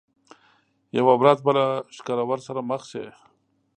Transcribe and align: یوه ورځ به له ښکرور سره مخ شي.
یوه 0.97 1.13
ورځ 1.21 1.39
به 1.45 1.51
له 1.57 1.65
ښکرور 1.95 2.39
سره 2.47 2.59
مخ 2.69 2.81
شي. 2.91 3.05